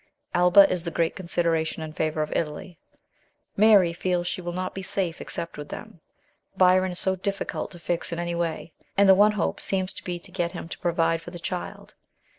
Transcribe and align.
Alba 0.33 0.67
is 0.67 0.81
the 0.83 0.89
great 0.89 1.15
considera 1.15 1.63
tion 1.67 1.83
in 1.83 1.93
favour 1.93 2.23
of 2.23 2.33
Italy, 2.35 2.79
Mary 3.55 3.93
feels 3.93 4.25
she 4.25 4.41
will 4.41 4.51
not 4.51 4.73
be 4.73 4.81
safe 4.81 5.21
except 5.21 5.59
with 5.59 5.69
them; 5.69 6.01
Byron 6.57 6.93
is 6.93 6.99
so 6.99 7.15
difficult 7.15 7.69
to 7.69 7.77
fix 7.79 8.11
in 8.11 8.17
any 8.17 8.33
way, 8.33 8.73
and 8.97 9.07
the 9.07 9.13
one 9.13 9.33
hope 9.33 9.61
seems 9.61 9.93
to 9.93 10.03
be 10.03 10.17
to 10.17 10.31
get 10.31 10.53
him 10.53 10.67
to 10.69 10.79
provide 10.79 11.21
for 11.21 11.29
the 11.29 11.37
child. 11.37 11.93